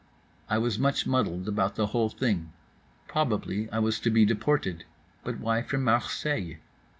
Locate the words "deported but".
4.25-5.39